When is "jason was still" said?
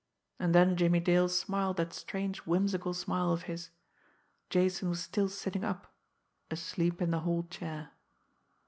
4.49-5.29